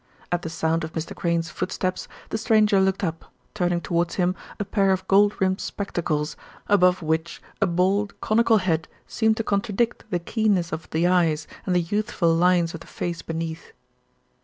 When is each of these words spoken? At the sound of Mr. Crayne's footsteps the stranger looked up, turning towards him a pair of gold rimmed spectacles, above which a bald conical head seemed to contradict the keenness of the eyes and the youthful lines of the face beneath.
At 0.31 0.41
the 0.41 0.49
sound 0.49 0.83
of 0.83 0.93
Mr. 0.93 1.15
Crayne's 1.15 1.51
footsteps 1.51 2.07
the 2.29 2.37
stranger 2.39 2.79
looked 2.81 3.03
up, 3.03 3.31
turning 3.53 3.81
towards 3.81 4.15
him 4.15 4.33
a 4.59 4.65
pair 4.65 4.91
of 4.91 5.07
gold 5.07 5.39
rimmed 5.39 5.61
spectacles, 5.61 6.35
above 6.65 7.03
which 7.03 7.39
a 7.61 7.67
bald 7.67 8.19
conical 8.19 8.57
head 8.57 8.87
seemed 9.05 9.37
to 9.37 9.43
contradict 9.43 10.05
the 10.09 10.17
keenness 10.17 10.71
of 10.71 10.89
the 10.89 11.05
eyes 11.05 11.45
and 11.67 11.75
the 11.75 11.81
youthful 11.81 12.33
lines 12.33 12.73
of 12.73 12.79
the 12.79 12.87
face 12.87 13.21
beneath. 13.21 13.73